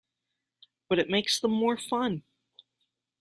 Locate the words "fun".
1.77-2.23